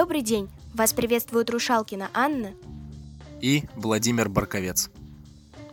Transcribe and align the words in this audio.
Добрый 0.00 0.22
день! 0.22 0.48
Вас 0.72 0.94
приветствует 0.94 1.50
Рушалкина 1.50 2.08
Анна 2.14 2.54
и 3.42 3.64
Владимир 3.76 4.30
Барковец. 4.30 4.88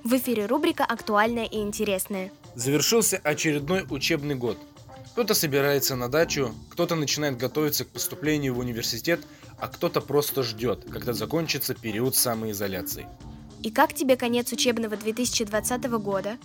В 0.04 0.14
эфире 0.18 0.48
рубрика 0.48 0.84
«Актуальное 0.84 1.46
и 1.46 1.60
интересное». 1.60 2.34
Завершился 2.54 3.22
очередной 3.24 3.86
учебный 3.90 4.36
год. 4.36 4.58
Кто-то 5.14 5.34
собирается 5.34 5.96
на 5.96 6.10
дачу, 6.10 6.54
кто-то 6.72 6.96
начинает 6.96 7.38
готовиться 7.38 7.86
к 7.86 7.88
поступлению 7.88 8.54
в 8.56 8.60
университет, 8.60 9.22
а 9.62 9.70
кто-то 9.70 10.02
просто 10.02 10.44
ждет, 10.44 10.86
когда 10.92 11.14
закончится 11.14 11.74
период 11.74 12.14
самоизоляции. 12.14 13.08
И 13.64 13.72
как 13.72 13.94
тебе 13.94 14.18
конец 14.18 14.52
учебного 14.52 14.98
2020 14.98 15.86
года? 16.02 16.38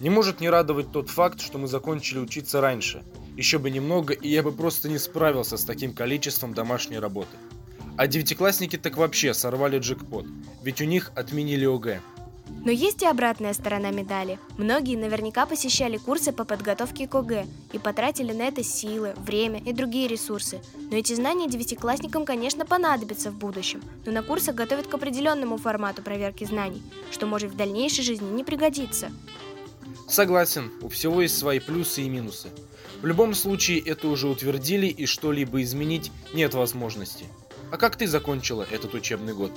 Не 0.00 0.10
может 0.10 0.40
не 0.40 0.50
радовать 0.50 0.90
тот 0.90 1.08
факт, 1.08 1.40
что 1.40 1.58
мы 1.58 1.68
закончили 1.68 2.18
учиться 2.18 2.60
раньше. 2.60 3.04
Еще 3.36 3.58
бы 3.58 3.70
немного, 3.70 4.12
и 4.12 4.28
я 4.28 4.42
бы 4.42 4.52
просто 4.52 4.88
не 4.88 4.98
справился 4.98 5.56
с 5.56 5.64
таким 5.64 5.94
количеством 5.94 6.54
домашней 6.54 6.98
работы. 6.98 7.36
А 7.96 8.06
девятиклассники 8.06 8.76
так 8.76 8.96
вообще 8.96 9.34
сорвали 9.34 9.78
джекпот, 9.78 10.26
ведь 10.62 10.80
у 10.80 10.84
них 10.84 11.12
отменили 11.14 11.64
ОГЭ. 11.66 12.00
Но 12.64 12.70
есть 12.70 13.02
и 13.02 13.06
обратная 13.06 13.54
сторона 13.54 13.90
медали. 13.90 14.38
Многие 14.56 14.96
наверняка 14.96 15.46
посещали 15.46 15.96
курсы 15.96 16.32
по 16.32 16.44
подготовке 16.44 17.08
к 17.08 17.14
ОГЭ 17.14 17.46
и 17.72 17.78
потратили 17.78 18.32
на 18.32 18.42
это 18.42 18.62
силы, 18.62 19.14
время 19.16 19.60
и 19.60 19.72
другие 19.72 20.06
ресурсы. 20.06 20.60
Но 20.90 20.96
эти 20.96 21.14
знания 21.14 21.48
девятиклассникам, 21.48 22.24
конечно, 22.24 22.64
понадобятся 22.64 23.30
в 23.30 23.34
будущем, 23.34 23.82
но 24.04 24.12
на 24.12 24.22
курсах 24.22 24.54
готовят 24.54 24.86
к 24.86 24.94
определенному 24.94 25.56
формату 25.56 26.02
проверки 26.02 26.44
знаний, 26.44 26.82
что 27.10 27.26
может 27.26 27.52
в 27.52 27.56
дальнейшей 27.56 28.04
жизни 28.04 28.30
не 28.30 28.44
пригодиться. 28.44 29.10
Согласен, 30.08 30.70
у 30.82 30.88
всего 30.88 31.22
есть 31.22 31.38
свои 31.38 31.58
плюсы 31.58 32.02
и 32.02 32.08
минусы. 32.08 32.50
В 33.02 33.06
любом 33.06 33.34
случае 33.34 33.80
это 33.80 34.06
уже 34.06 34.28
утвердили 34.28 34.86
и 34.86 35.06
что-либо 35.06 35.60
изменить 35.62 36.12
нет 36.32 36.54
возможности. 36.54 37.24
А 37.72 37.76
как 37.76 37.96
ты 37.96 38.06
закончила 38.06 38.64
этот 38.70 38.94
учебный 38.94 39.34
год? 39.34 39.50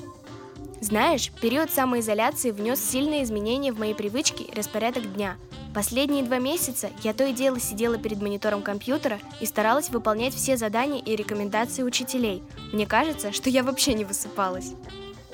Знаешь, 0.81 1.31
период 1.41 1.69
самоизоляции 1.69 2.49
внес 2.49 2.79
сильные 2.79 3.23
изменения 3.23 3.71
в 3.71 3.77
мои 3.77 3.93
привычки 3.93 4.41
и 4.41 4.53
распорядок 4.53 5.13
дня. 5.13 5.37
Последние 5.75 6.23
два 6.23 6.39
месяца 6.39 6.89
я 7.03 7.13
то 7.13 7.25
и 7.25 7.33
дело 7.33 7.59
сидела 7.59 7.97
перед 7.97 8.19
монитором 8.19 8.63
компьютера 8.63 9.19
и 9.39 9.45
старалась 9.45 9.89
выполнять 9.89 10.33
все 10.33 10.57
задания 10.57 11.01
и 11.01 11.15
рекомендации 11.15 11.83
учителей. 11.83 12.41
Мне 12.73 12.87
кажется, 12.87 13.31
что 13.31 13.51
я 13.51 13.63
вообще 13.63 13.93
не 13.93 14.05
высыпалась. 14.05 14.71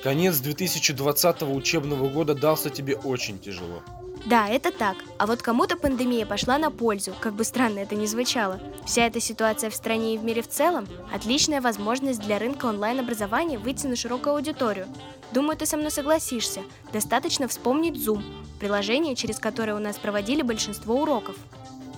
Конец 0.02 0.38
2020 0.38 1.42
учебного 1.42 2.08
года 2.10 2.34
дался 2.34 2.68
тебе 2.68 2.96
очень 2.96 3.38
тяжело. 3.38 3.82
Да, 4.24 4.48
это 4.48 4.70
так. 4.70 4.96
А 5.18 5.26
вот 5.26 5.42
кому-то 5.42 5.76
пандемия 5.76 6.24
пошла 6.26 6.56
на 6.56 6.70
пользу, 6.70 7.12
как 7.20 7.34
бы 7.34 7.42
странно 7.42 7.80
это 7.80 7.96
ни 7.96 8.06
звучало. 8.06 8.60
Вся 8.86 9.06
эта 9.06 9.20
ситуация 9.20 9.68
в 9.68 9.74
стране 9.74 10.14
и 10.14 10.18
в 10.18 10.24
мире 10.24 10.42
в 10.42 10.48
целом– 10.48 10.86
отличная 11.12 11.60
возможность 11.60 12.20
для 12.20 12.38
рынка 12.38 12.66
онлайн-образования 12.66 13.58
выйти 13.58 13.86
на 13.86 13.96
широкую 13.96 14.36
аудиторию. 14.36 14.86
Думаю, 15.32 15.56
ты 15.56 15.66
со 15.66 15.76
мной 15.76 15.90
согласишься. 15.90 16.60
Достаточно 16.92 17.48
вспомнить 17.48 17.96
Zoom, 17.96 18.22
приложение, 18.60 19.16
через 19.16 19.38
которое 19.38 19.74
у 19.74 19.80
нас 19.80 19.96
проводили 19.98 20.42
большинство 20.42 21.02
уроков. 21.02 21.36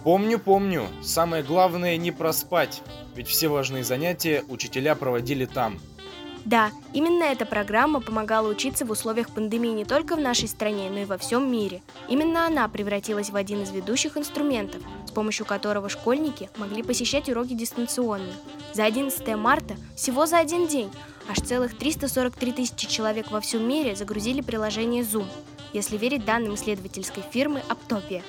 Помню, 0.02 0.39
помню. 0.39 0.86
Самое 1.02 1.42
главное 1.42 1.97
не 1.98 2.11
проспать, 2.11 2.83
ведь 3.14 3.28
все 3.28 3.48
важные 3.48 3.84
занятия 3.84 4.45
учителя 4.48 4.95
проводили 4.95 5.45
там– 5.45 5.78
да, 6.45 6.73
именно 6.92 7.25
эта 7.25 7.47
программа 7.47 8.00
помогала 8.00 8.48
учиться 8.48 8.84
в 8.84 8.91
условиях 8.91 9.31
пандемии 9.31 9.70
не 9.70 9.84
только 9.87 10.14
в 10.14 10.20
нашей 10.20 10.47
стране, 10.47 10.91
но 10.91 10.98
и 10.98 11.05
во 11.06 11.17
всем 11.17 11.51
мире. 11.51 11.81
Именно 12.09 12.47
она 12.47 12.69
превратилась 12.69 13.31
в 13.31 13.36
один 13.36 13.62
из 13.62 13.70
ведущих 13.70 14.19
инструментов, 14.19 14.83
с 15.06 15.11
помощью 15.11 15.47
которого 15.47 15.89
школьники 15.89 16.51
могли 16.56 16.83
посещать 16.83 17.31
уроки 17.31 17.55
дистанционно. 17.55 18.33
За 18.75 18.84
11 18.84 19.27
марта, 19.36 19.74
всего 19.96 20.27
за 20.27 20.39
один 20.39 20.67
день, 20.67 20.91
аж 21.30 21.39
целых 21.39 21.77
343 21.79 22.52
тысячи 22.52 22.86
человек 22.86 23.30
во 23.30 23.41
всем 23.41 23.67
мире 23.67 23.97
загрузили 23.97 24.42
приложение 24.42 25.02
Zoom, 25.02 25.27
если 25.73 25.97
верить 25.97 26.27
данным 26.27 26.55
исследовательской 26.57 27.23
фирмы 27.33 27.63
Аптопия. 27.68 28.23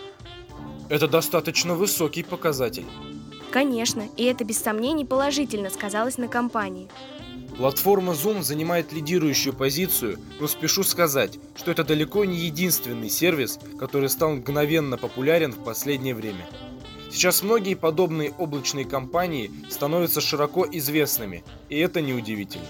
Это 0.87 1.07
достаточно 1.09 1.73
высокий 1.73 2.23
показатель. 2.23 2.85
Конечно, 3.51 4.03
и 4.17 4.23
это 4.23 4.43
без 4.43 4.59
сомнений 4.59 5.05
положительно 5.05 5.69
сказалось 5.69 6.17
на 6.17 6.27
компании. 6.27 6.89
Платформа 7.57 8.11
Zoom 8.11 8.41
занимает 8.41 8.91
лидирующую 8.91 9.53
позицию, 9.53 10.19
но 10.41 10.47
спешу 10.47 10.83
сказать, 10.83 11.39
что 11.55 11.71
это 11.71 11.85
далеко 11.85 12.25
не 12.25 12.37
единственный 12.37 13.09
сервис, 13.09 13.59
который 13.79 14.09
стал 14.09 14.31
мгновенно 14.31 14.97
популярен 14.97 15.53
в 15.53 15.63
последнее 15.63 16.13
время. 16.13 16.45
Сейчас 17.09 17.43
многие 17.43 17.75
подобные 17.75 18.33
облачные 18.37 18.83
компании 18.83 19.51
становятся 19.69 20.19
широко 20.19 20.67
известными, 20.69 21.45
и 21.69 21.79
это 21.79 22.01
неудивительно. 22.01 22.65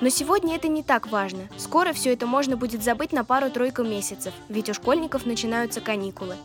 Но 0.00 0.08
сегодня 0.08 0.54
это 0.54 0.68
не 0.68 0.84
так 0.84 1.10
важно. 1.10 1.48
Скоро 1.58 1.92
все 1.92 2.12
это 2.12 2.26
можно 2.26 2.56
будет 2.56 2.84
забыть 2.84 3.12
на 3.12 3.24
пару-тройку 3.24 3.82
месяцев, 3.82 4.32
ведь 4.48 4.70
у 4.70 4.74
школьников 4.74 5.26
начинаются 5.26 5.80
каникулы. 5.80 6.36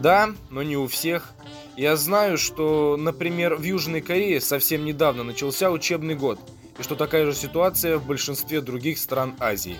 Да, 0.00 0.30
но 0.48 0.62
не 0.62 0.78
у 0.78 0.86
всех. 0.86 1.34
Я 1.76 1.96
знаю, 1.96 2.38
что, 2.38 2.96
например, 2.98 3.56
в 3.56 3.62
Южной 3.62 4.00
Корее 4.00 4.40
совсем 4.40 4.86
недавно 4.86 5.24
начался 5.24 5.70
учебный 5.70 6.14
год– 6.14 6.40
и 6.78 6.82
что 6.82 6.96
такая 6.96 7.26
же 7.26 7.34
ситуация 7.34 7.98
в 7.98 8.06
большинстве 8.06 8.60
других 8.60 8.98
стран 8.98 9.34
Азии. 9.38 9.78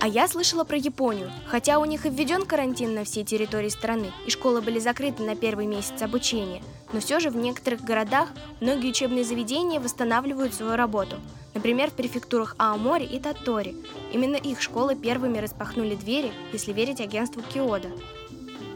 А 0.00 0.06
я 0.06 0.28
слышала 0.28 0.62
про 0.62 0.76
Японию. 0.76 1.30
Хотя 1.46 1.80
у 1.80 1.84
них 1.84 2.06
и 2.06 2.10
введен 2.10 2.46
карантин 2.46 2.94
на 2.94 3.04
всей 3.04 3.24
территории 3.24 3.68
страны, 3.68 4.12
и 4.26 4.30
школы 4.30 4.60
были 4.60 4.78
закрыты 4.78 5.24
на 5.24 5.34
первый 5.34 5.66
месяц 5.66 6.00
обучения, 6.02 6.62
но 6.92 7.00
все 7.00 7.18
же 7.18 7.30
в 7.30 7.36
некоторых 7.36 7.82
городах 7.82 8.28
многие 8.60 8.90
учебные 8.90 9.24
заведения 9.24 9.80
восстанавливают 9.80 10.54
свою 10.54 10.76
работу. 10.76 11.16
Например, 11.54 11.90
в 11.90 11.94
префектурах 11.94 12.54
Аомори 12.58 13.04
и 13.06 13.18
Татори. 13.18 13.74
Именно 14.12 14.36
их 14.36 14.62
школы 14.62 14.94
первыми 14.94 15.38
распахнули 15.38 15.96
двери, 15.96 16.30
если 16.52 16.72
верить 16.72 17.00
агентству 17.00 17.42
Киода. 17.42 17.88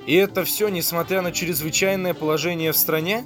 И 0.07 0.17
это 0.17 0.43
все 0.43 0.69
несмотря 0.69 1.23
на 1.23 1.31
чрезвычайное 1.31 2.15
положение 2.15 2.73
в 2.73 2.77
стране? 2.77 3.25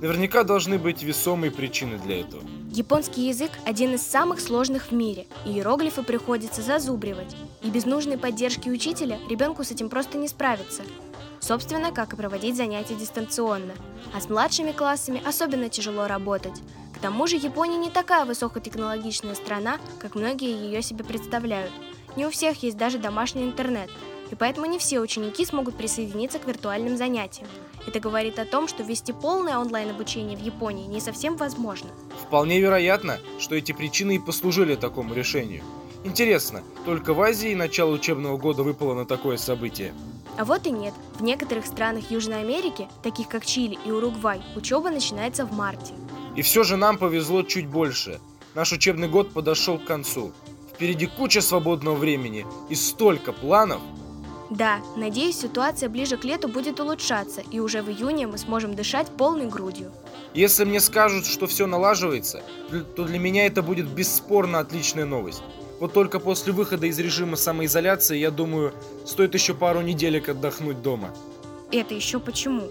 Наверняка 0.00 0.44
должны 0.44 0.78
быть 0.78 1.02
весомые 1.02 1.50
причины 1.50 1.98
для 1.98 2.20
этого. 2.20 2.42
Японский 2.74 3.28
язык– 3.28 3.50
один 3.66 3.96
из 3.96 4.00
самых 4.00 4.40
сложных 4.40 4.86
в 4.86 4.92
мире, 4.92 5.26
и 5.44 5.50
иероглифы 5.50 6.02
приходится 6.02 6.62
зазубривать. 6.62 7.36
И 7.60 7.68
без 7.68 7.84
нужной 7.84 8.16
поддержки 8.16 8.70
учителя 8.70 9.18
ребенку 9.28 9.62
с 9.62 9.70
этим 9.70 9.90
просто 9.90 10.16
не 10.16 10.26
справиться. 10.26 10.82
Собственно, 11.38 11.92
как 11.92 12.14
и 12.14 12.16
проводить 12.16 12.56
занятия 12.56 12.94
дистанционно. 12.94 13.74
А 14.16 14.22
с 14.22 14.30
младшими 14.30 14.72
классами 14.72 15.20
особенно 15.22 15.68
тяжело 15.68 16.06
работать. 16.06 16.62
К 16.94 16.98
тому 16.98 17.26
же 17.26 17.36
Япония 17.36 17.76
не 17.76 17.90
такая 17.90 18.24
высокотехнологичная 18.24 19.34
страна, 19.34 19.76
как 19.98 20.14
многие 20.14 20.56
ее 20.56 20.80
себе 20.80 21.04
представляют. 21.04 21.72
Не 22.16 22.24
у 22.24 22.30
всех 22.30 22.62
есть 22.62 22.78
даже 22.78 22.96
домашний 22.96 23.44
интернет– 23.44 23.90
и 24.32 24.34
поэтому 24.34 24.64
не 24.64 24.78
все 24.78 24.98
ученики 24.98 25.44
смогут 25.44 25.76
присоединиться 25.76 26.38
к 26.38 26.46
виртуальным 26.46 26.96
занятиям. 26.96 27.46
Это 27.86 28.00
говорит 28.00 28.38
о 28.38 28.46
том, 28.46 28.66
что 28.66 28.82
вести 28.82 29.12
полное 29.12 29.58
онлайн-обучение 29.58 30.38
в 30.38 30.40
Японии 30.40 30.86
не 30.86 31.00
совсем 31.00 31.36
возможно. 31.36 31.90
Вполне 32.26 32.58
вероятно, 32.58 33.18
что 33.38 33.54
эти 33.54 33.72
причины 33.72 34.16
и 34.16 34.18
послужили 34.18 34.74
такому 34.74 35.12
решению. 35.12 35.62
Интересно, 36.02 36.62
только 36.86 37.12
в 37.12 37.20
Азии 37.20 37.54
начало 37.54 37.92
учебного 37.92 38.38
года 38.38 38.62
выпало 38.62 38.94
на 38.94 39.04
такое 39.04 39.36
событие? 39.36 39.92
А 40.38 40.46
вот 40.46 40.66
и 40.66 40.70
нет. 40.70 40.94
В 41.18 41.22
некоторых 41.22 41.66
странах 41.66 42.10
Южной 42.10 42.40
Америки, 42.40 42.88
таких 43.02 43.28
как 43.28 43.44
Чили 43.44 43.78
и 43.84 43.90
Уругвай, 43.90 44.40
учеба 44.56 44.90
начинается 44.90 45.44
в 45.44 45.52
марте. 45.52 45.92
И 46.36 46.42
все 46.42 46.64
же 46.64 46.78
нам 46.78 46.96
повезло 46.96 47.42
чуть 47.42 47.66
больше. 47.66 48.18
Наш 48.54 48.72
учебный 48.72 49.08
год 49.08 49.34
подошел 49.34 49.78
к 49.78 49.84
концу. 49.84 50.32
Впереди 50.74 51.06
куча 51.06 51.42
свободного 51.42 51.96
времени 51.96 52.46
и 52.70 52.74
столько 52.74 53.34
планов– 53.34 53.82
да, 54.56 54.82
надеюсь, 54.96 55.38
ситуация 55.38 55.88
ближе 55.88 56.18
к 56.18 56.24
лету 56.24 56.46
будет 56.46 56.78
улучшаться, 56.78 57.42
и 57.50 57.58
уже 57.58 57.80
в 57.80 57.88
июне 57.88 58.26
мы 58.26 58.36
сможем 58.36 58.74
дышать 58.74 59.08
полной 59.08 59.46
грудью. 59.46 59.90
Если 60.34 60.64
мне 60.64 60.78
скажут, 60.80 61.24
что 61.26 61.46
все 61.46 61.66
налаживается, 61.66 62.42
то 62.94 63.04
для 63.04 63.18
меня 63.18 63.46
это 63.46 63.62
будет 63.62 63.88
бесспорно 63.88 64.58
отличная 64.58 65.06
новость. 65.06 65.42
Вот 65.80 65.94
только 65.94 66.20
после 66.20 66.52
выхода 66.52 66.86
из 66.86 66.98
режима 66.98 67.36
самоизоляции, 67.36 68.18
я 68.18 68.30
думаю, 68.30 68.74
стоит 69.06 69.32
еще 69.32 69.54
пару 69.54 69.80
неделек 69.80 70.28
отдохнуть 70.28 70.82
дома. 70.82 71.14
Это 71.70 71.94
еще 71.94 72.20
почему? 72.20 72.68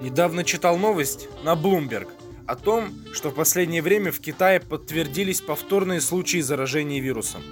Недавно 0.00 0.42
читал 0.42 0.78
новость 0.78 1.28
на 1.44 1.52
Bloomberg 1.52 2.08
о 2.46 2.56
том, 2.56 2.94
что 3.12 3.28
в 3.28 3.34
последнее 3.34 3.82
время 3.82 4.10
в 4.10 4.20
Китае 4.20 4.60
подтвердились 4.60 5.42
повторные 5.42 6.00
случаи 6.00 6.40
заражения 6.40 7.00
вирусом. 7.00 7.42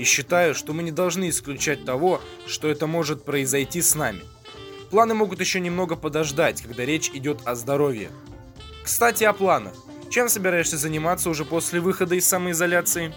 И 0.00 0.04
считаю, 0.04 0.54
что 0.54 0.72
мы 0.72 0.82
не 0.82 0.92
должны 0.92 1.28
исключать 1.28 1.84
того, 1.84 2.22
что 2.46 2.68
это 2.68 2.86
может 2.86 3.22
произойти 3.22 3.82
с 3.82 3.94
нами. 3.94 4.22
Планы 4.90 5.12
могут 5.12 5.40
еще 5.40 5.60
немного 5.60 5.94
подождать, 5.94 6.62
когда 6.62 6.86
речь 6.86 7.10
идет 7.10 7.42
о 7.44 7.54
здоровье. 7.54 8.10
Кстати, 8.82 9.24
о 9.24 9.34
планах. 9.34 9.74
Чем 10.08 10.30
собираешься 10.30 10.78
заниматься 10.78 11.28
уже 11.28 11.44
после 11.44 11.80
выхода 11.80 12.14
из 12.14 12.26
самоизоляции? 12.26 13.12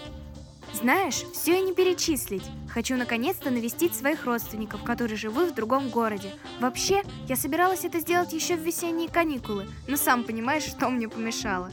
Знаешь, 0.73 1.23
все 1.33 1.57
и 1.59 1.61
не 1.61 1.73
перечислить. 1.73 2.43
Хочу 2.67 2.97
наконец-то 2.97 3.49
навестить 3.49 3.95
своих 3.95 4.25
родственников, 4.25 4.83
которые 4.83 5.15
живут 5.15 5.51
в 5.51 5.55
другом 5.55 5.87
городе. 5.87 6.33
Вообще, 6.59 7.03
я 7.29 7.37
собиралась 7.37 7.85
это 7.85 8.01
сделать 8.01 8.33
еще 8.33 8.57
в 8.57 8.61
весенние 8.61 9.07
каникулы, 9.07 9.67
но 9.87 9.95
сам 9.95 10.25
понимаешь, 10.25 10.63
что 10.63 10.89
мне 10.89 11.07
помешало. 11.07 11.71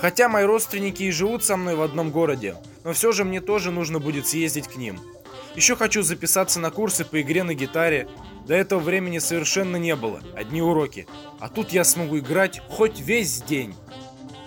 Хотя 0.00 0.28
мои 0.28 0.44
родственники 0.44 1.02
и 1.02 1.10
живут 1.10 1.44
со 1.44 1.56
мной 1.56 1.74
в 1.74 1.82
одном 1.82 2.10
городе, 2.10 2.56
но 2.84 2.92
все 2.92 3.10
же 3.10 3.24
мне 3.24 3.40
тоже 3.40 3.72
нужно 3.72 3.98
будет 3.98 4.28
съездить 4.28 4.68
к 4.68 4.76
ним. 4.76 5.00
Еще 5.56 5.74
хочу 5.74 6.02
записаться 6.02 6.60
на 6.60 6.70
курсы 6.70 7.04
по 7.04 7.20
игре 7.20 7.42
на 7.42 7.52
гитаре. 7.52 8.08
До 8.46 8.54
этого 8.54 8.78
времени 8.78 9.18
совершенно 9.18 9.76
не 9.76 9.96
было, 9.96 10.22
одни 10.36 10.62
уроки. 10.62 11.08
А 11.40 11.48
тут 11.48 11.70
я 11.70 11.82
смогу 11.82 12.18
играть 12.18 12.62
хоть 12.68 13.00
весь 13.00 13.42
день. 13.42 13.74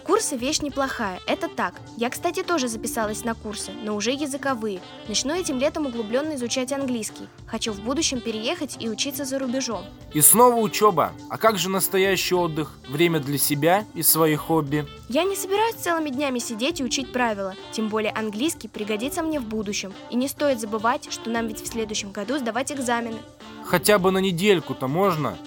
Курсы– 0.03 0.35
вещь 0.37 0.61
неплохая, 0.61 1.19
это 1.27 1.47
так. 1.47 1.75
Я, 1.95 2.09
кстати, 2.09 2.41
тоже 2.41 2.67
записалась 2.67 3.23
на 3.23 3.35
курсы, 3.35 3.71
но 3.83 3.95
уже 3.95 4.11
языковые. 4.11 4.81
Начну 5.07 5.33
этим 5.33 5.59
летом 5.59 5.85
углубленно 5.85 6.35
изучать 6.35 6.73
английский. 6.73 7.27
Хочу 7.45 7.71
в 7.71 7.81
будущем 7.81 8.19
переехать 8.19 8.77
и 8.79 8.89
учиться 8.89 9.25
за 9.25 9.37
рубежом. 9.37 9.85
И 10.13 10.21
снова 10.21 10.55
учеба. 10.55 11.13
А 11.29 11.37
как 11.37 11.57
же 11.57 11.69
настоящий 11.69 12.33
отдых? 12.33 12.71
Время 12.89 13.19
для 13.19 13.37
себя 13.37 13.85
и 13.93 14.01
своих 14.01 14.41
хобби? 14.41 14.87
Я 15.07 15.23
не 15.23 15.35
собираюсь 15.35 15.75
целыми 15.75 16.09
днями 16.09 16.39
сидеть 16.39 16.79
и 16.79 16.83
учить 16.83 17.11
правила. 17.11 17.55
Тем 17.71 17.89
более 17.89 18.11
английский 18.11 18.67
пригодится 18.67 19.21
мне 19.21 19.39
в 19.39 19.45
будущем. 19.45 19.93
И 20.09 20.15
не 20.15 20.27
стоит 20.27 20.59
забывать, 20.59 21.11
что 21.11 21.29
нам 21.29 21.47
ведь 21.47 21.61
в 21.61 21.67
следующем 21.67 22.11
году 22.11 22.39
сдавать 22.39 22.71
экзамены. 22.71 23.19
Хотя 23.63 23.99
бы 23.99 24.11
на 24.11 24.17
недельку-то 24.17 24.87
можно? 24.87 25.37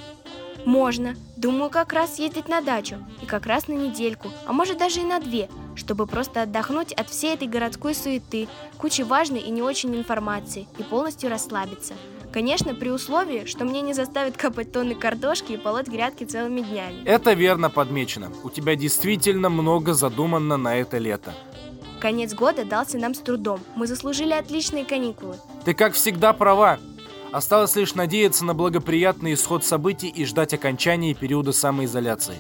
Можно. 0.65 1.15
Думаю, 1.37 1.71
как 1.71 1.93
раз 1.93 2.19
ездить 2.19 2.49
на 2.49 2.61
дачу. 2.61 2.97
И 3.23 3.27
как 3.27 3.47
раз 3.47 3.69
на 3.69 3.75
недельку, 3.75 4.29
а 4.47 4.53
может 4.53 4.79
даже 4.79 5.01
и 5.01 5.05
на 5.05 5.21
две, 5.21 5.49
чтобы 5.75 6.07
просто 6.07 6.43
отдохнуть 6.43 6.93
от 6.93 7.09
всей 7.09 7.35
этой 7.35 7.49
городской 7.49 7.95
суеты, 7.95 8.49
кучи 8.79 9.03
важной 9.03 9.41
и 9.41 9.51
не 9.51 9.63
очень 9.63 9.95
информации 9.95 10.67
и 10.79 10.83
полностью 10.83 11.31
расслабиться. 11.31 11.95
Конечно, 12.33 12.75
при 12.75 12.91
условии, 12.91 13.45
что 13.45 13.65
мне 13.65 13.81
не 13.81 13.95
заставят 13.95 14.37
копать 14.39 14.73
тонны 14.73 14.95
картошки 14.95 15.53
и 15.53 15.57
полоть 15.57 15.87
грядки 15.87 16.25
целыми 16.25 16.63
днями. 16.63 17.05
Это 17.05 17.33
верно 17.33 17.71
подмечено. 17.71 18.33
У 18.43 18.51
тебя 18.51 18.75
действительно 18.75 19.51
много 19.51 19.93
задумано 19.93 20.57
на 20.57 20.77
это 20.77 20.99
лето. 20.99 21.35
Конец 22.01 22.35
года 22.35 22.65
дался 22.65 22.99
нам 22.99 23.15
с 23.15 23.21
трудом. 23.21 23.61
Мы 23.77 23.87
заслужили 23.87 24.33
отличные 24.33 24.85
каникулы. 24.85 25.37
Ты, 25.65 25.75
как 25.75 25.95
всегда, 25.95 26.33
права. 26.33 26.79
Осталось 27.35 27.75
лишь 27.75 27.97
надеяться 27.97 28.45
на 28.45 28.55
благоприятный 28.55 29.35
исход 29.35 29.65
событий 29.65 30.07
и 30.07 30.25
ждать 30.25 30.55
окончания 30.55 31.15
периода 31.15 31.51
самоизоляции. 31.51 32.37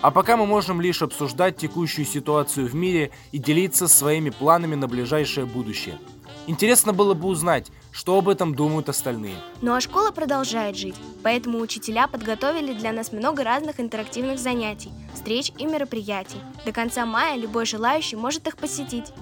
А 0.00 0.10
пока 0.10 0.38
мы 0.38 0.46
можем 0.46 0.80
лишь 0.80 1.02
обсуждать 1.02 1.58
текущую 1.58 2.06
ситуацию 2.06 2.66
в 2.66 2.74
мире 2.74 3.10
и 3.32 3.38
делиться 3.38 3.86
своими 3.86 4.30
планами 4.30 4.76
на 4.76 4.88
ближайшее 4.88 5.44
будущее. 5.44 5.98
Интересно 6.46 6.94
было 6.94 7.12
бы 7.12 7.28
узнать, 7.28 7.70
что 7.92 8.16
об 8.16 8.30
этом 8.30 8.54
думают 8.54 8.88
остальные. 8.88 9.34
Ну 9.60 9.74
а 9.74 9.80
школа 9.82 10.10
продолжает 10.10 10.74
жить, 10.74 10.96
поэтому 11.22 11.58
учителя 11.58 12.08
подготовили 12.08 12.72
для 12.72 12.92
нас 12.92 13.12
много 13.12 13.44
разных 13.44 13.78
интерактивных 13.78 14.38
занятий, 14.38 14.90
встреч 15.12 15.52
и 15.58 15.66
мероприятий. 15.66 16.38
До 16.64 16.72
конца 16.72 17.04
мая 17.04 17.36
любой 17.36 17.66
желающий 17.66 18.16
может 18.16 18.46
их 18.46 18.56
посетить. 18.56 19.12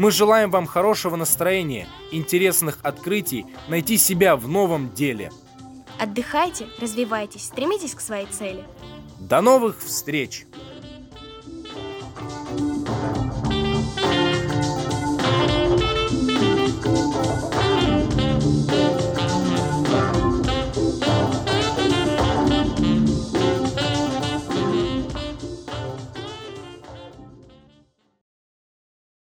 Мы 0.00 0.10
желаем 0.12 0.50
вам 0.50 0.64
хорошего 0.64 1.14
настроения, 1.16 1.86
интересных 2.10 2.78
открытий, 2.82 3.44
найти 3.68 3.98
себя 3.98 4.34
в 4.34 4.48
новом 4.48 4.94
деле. 4.94 5.30
Отдыхайте, 5.98 6.68
развивайтесь, 6.80 7.42
стремитесь 7.42 7.94
к 7.94 8.00
своей 8.00 8.24
цели. 8.24 8.64
До 9.18 9.42
новых 9.42 9.78
встреч! 9.78 10.46